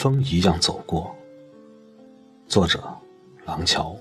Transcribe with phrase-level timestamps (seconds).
[0.00, 1.14] 风一样走过。
[2.46, 2.82] 作者：
[3.44, 3.94] 廊桥。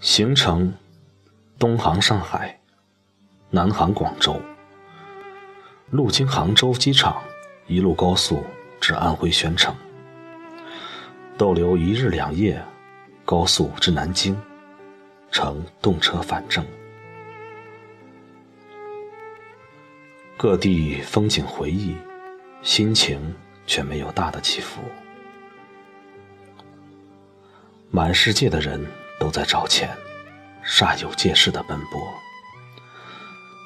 [0.00, 0.74] 行程：
[1.56, 2.58] 东航上海，
[3.48, 4.40] 南航广州，
[5.90, 7.22] 路经杭州机场，
[7.68, 8.42] 一路高速
[8.80, 9.72] 至安徽宣城，
[11.38, 12.60] 逗留一日两夜，
[13.24, 14.36] 高速至南京，
[15.30, 16.66] 乘动车返正。
[20.36, 21.94] 各地风景回忆，
[22.64, 23.20] 心情
[23.66, 24.80] 却没有大的起伏。
[27.90, 28.82] 满世界的人
[29.20, 29.94] 都在找钱，
[30.64, 32.00] 煞有介事的奔波。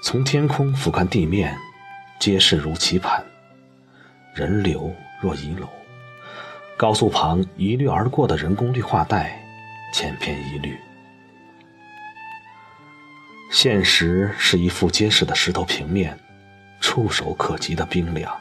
[0.02, 1.56] 从天空俯瞰地面，
[2.18, 3.24] 皆是如棋盘，
[4.34, 5.68] 人流若遗楼。
[6.76, 9.40] 高速旁一掠而过的人工绿化带，
[9.94, 10.76] 千篇一律。
[13.50, 16.18] 现实是一副结实的石头平面。
[16.80, 18.32] 触手可及的冰凉，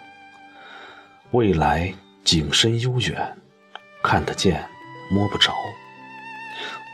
[1.31, 3.37] 未来景深悠远，
[4.01, 4.65] 看得见，
[5.11, 5.53] 摸不着。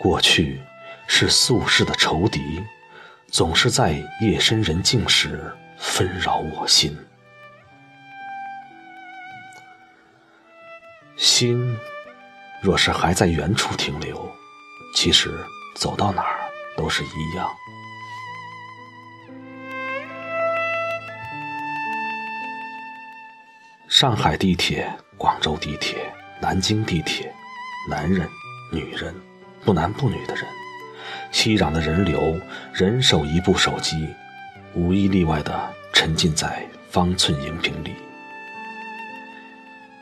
[0.02, 0.59] 过去
[1.08, 2.40] 是宿世的仇敌，
[3.28, 6.98] 总是在夜深人静时纷扰我心。
[11.16, 11.78] 心
[12.59, 14.30] 若是还在原处停留，
[14.95, 15.30] 其实
[15.75, 16.40] 走到哪儿
[16.75, 17.47] 都是一样。
[23.94, 27.31] 上海地铁、广州地铁、南京地铁，
[27.88, 28.27] 男人、
[28.72, 29.13] 女人，
[29.63, 30.45] 不男不女的人，
[31.31, 32.35] 熙攘的人流，
[32.73, 34.09] 人手一部手机，
[34.73, 37.94] 无一例外的沉浸在方寸荧屏里。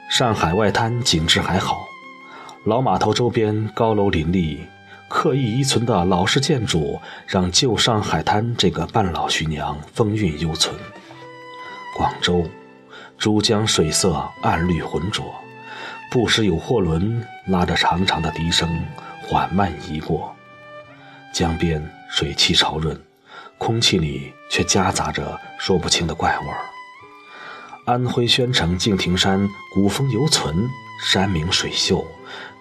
[0.10, 1.86] 上海外滩景致还好，
[2.64, 4.62] 老码头周边高楼林立，
[5.10, 10.74] 刻意遗存的老式建筑让旧上海滩这个半老徐娘风韵犹存。
[11.98, 12.50] 广州。
[13.22, 15.32] 珠江水色暗绿浑浊，
[16.10, 18.84] 不时有货轮拉着长长的笛声
[19.22, 20.36] 缓慢移过。
[21.32, 23.00] 江边水汽潮润，
[23.60, 26.66] 空气里却夹杂着说不清的怪味儿。
[27.86, 30.68] 安徽宣城敬亭山古风犹存，
[31.06, 32.04] 山明水秀，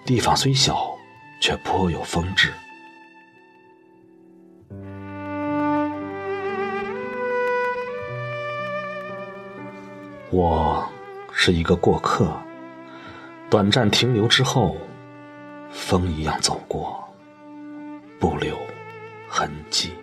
[0.05, 0.91] 地方虽小，
[1.41, 2.53] 却颇有风致。
[10.31, 10.89] 我
[11.33, 12.31] 是一个过客，
[13.49, 14.77] 短暂停留之后，
[15.69, 17.03] 风一样走过，
[18.17, 18.57] 不留
[19.27, 19.93] 痕迹。